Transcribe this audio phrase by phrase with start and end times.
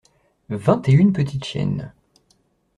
[0.49, 1.93] Vingt et une petites chiennes.